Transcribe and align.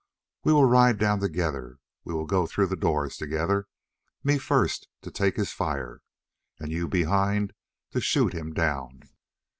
We 0.43 0.51
will 0.51 0.65
ride 0.65 0.97
down 0.97 1.19
together. 1.19 1.77
We 2.05 2.15
will 2.15 2.25
go 2.25 2.47
through 2.47 2.65
the 2.65 2.75
doors 2.75 3.17
together 3.17 3.67
me 4.23 4.39
first 4.39 4.87
to 5.03 5.11
take 5.11 5.35
his 5.35 5.53
fire, 5.53 6.01
and 6.59 6.71
you 6.71 6.87
behind 6.87 7.53
to 7.91 8.01
shoot 8.01 8.33
him 8.33 8.51
down." 8.51 9.03